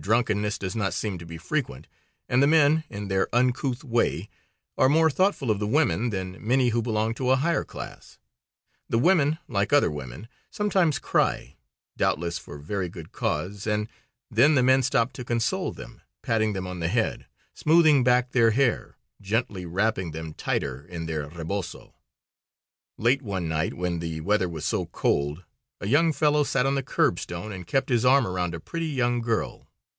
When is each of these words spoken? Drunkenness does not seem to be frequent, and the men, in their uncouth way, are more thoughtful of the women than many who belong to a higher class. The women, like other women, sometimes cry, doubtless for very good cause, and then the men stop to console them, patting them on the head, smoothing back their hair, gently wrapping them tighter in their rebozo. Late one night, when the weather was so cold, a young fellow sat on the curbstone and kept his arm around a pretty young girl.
Drunkenness 0.00 0.58
does 0.58 0.76
not 0.76 0.94
seem 0.94 1.18
to 1.18 1.26
be 1.26 1.38
frequent, 1.38 1.88
and 2.28 2.40
the 2.40 2.46
men, 2.46 2.84
in 2.88 3.08
their 3.08 3.26
uncouth 3.34 3.82
way, 3.82 4.28
are 4.78 4.88
more 4.88 5.10
thoughtful 5.10 5.50
of 5.50 5.58
the 5.58 5.66
women 5.66 6.10
than 6.10 6.36
many 6.40 6.68
who 6.68 6.80
belong 6.80 7.14
to 7.14 7.30
a 7.32 7.36
higher 7.36 7.64
class. 7.64 8.16
The 8.88 8.96
women, 8.96 9.38
like 9.48 9.72
other 9.72 9.90
women, 9.90 10.28
sometimes 10.52 11.00
cry, 11.00 11.56
doubtless 11.96 12.38
for 12.38 12.58
very 12.58 12.88
good 12.88 13.10
cause, 13.10 13.66
and 13.66 13.88
then 14.30 14.54
the 14.54 14.62
men 14.62 14.84
stop 14.84 15.12
to 15.14 15.24
console 15.24 15.72
them, 15.72 16.00
patting 16.22 16.52
them 16.52 16.66
on 16.68 16.78
the 16.78 16.86
head, 16.86 17.26
smoothing 17.52 18.04
back 18.04 18.30
their 18.30 18.52
hair, 18.52 18.96
gently 19.20 19.66
wrapping 19.66 20.12
them 20.12 20.32
tighter 20.32 20.86
in 20.86 21.06
their 21.06 21.26
rebozo. 21.28 21.96
Late 22.98 23.20
one 23.22 23.48
night, 23.48 23.74
when 23.74 23.98
the 23.98 24.20
weather 24.20 24.48
was 24.48 24.64
so 24.64 24.86
cold, 24.86 25.42
a 25.80 25.88
young 25.88 26.12
fellow 26.12 26.44
sat 26.44 26.66
on 26.66 26.76
the 26.76 26.84
curbstone 26.84 27.50
and 27.50 27.66
kept 27.66 27.88
his 27.88 28.04
arm 28.04 28.28
around 28.28 28.54
a 28.54 28.60
pretty 28.60 28.86
young 28.88 29.20
girl. 29.20 29.64